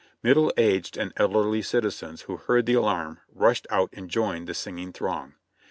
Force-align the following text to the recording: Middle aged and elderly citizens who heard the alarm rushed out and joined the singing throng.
Middle 0.23 0.51
aged 0.57 0.97
and 0.97 1.13
elderly 1.15 1.61
citizens 1.61 2.23
who 2.23 2.37
heard 2.37 2.65
the 2.65 2.73
alarm 2.73 3.19
rushed 3.31 3.67
out 3.69 3.91
and 3.93 4.09
joined 4.09 4.47
the 4.47 4.55
singing 4.55 4.91
throng. 4.91 5.35